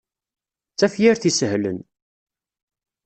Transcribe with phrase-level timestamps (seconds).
[0.73, 1.79] D tafyirt isehlen.